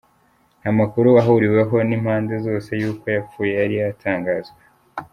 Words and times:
Nta 0.59 0.71
makuru 0.79 1.09
ahuriweho 1.21 1.75
n'impande 1.87 2.33
zose 2.45 2.69
yuko 2.81 3.05
yapfuye 3.15 3.51
yari 3.59 3.75
yatangazwa. 3.81 4.61